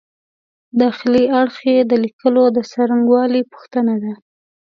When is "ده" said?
4.03-4.13